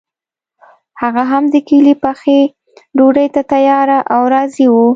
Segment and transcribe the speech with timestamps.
[1.01, 2.39] هغه هم د کلي پخې
[2.97, 4.87] ډوډۍ ته تیار او راضي وو.